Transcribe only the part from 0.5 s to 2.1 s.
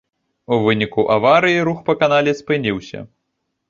У выніку аварыі рух па